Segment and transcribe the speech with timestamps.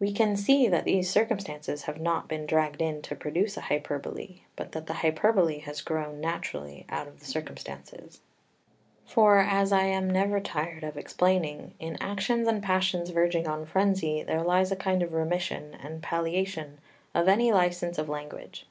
[0.00, 4.40] We can see that these circumstances have not been dragged in to produce a hyperbole,
[4.56, 8.20] but that the hyperbole has grown naturally out of the circumstances.
[9.06, 9.14] [Footnote 5: vii.
[9.14, 13.46] 225.] 5 For, as I am never tired of explaining, in actions and passions verging
[13.46, 16.78] on frenzy there lies a kind of remission and palliation
[17.14, 18.66] of any licence of language.